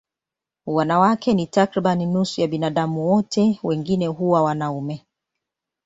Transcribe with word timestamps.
Wanawake 0.65 1.33
ni 1.33 1.47
takriban 1.47 2.05
nusu 2.05 2.41
ya 2.41 2.47
binadamu 2.47 3.07
wote, 3.09 3.59
wengine 3.63 4.07
huwa 4.07 4.43
wanaume. 4.43 5.05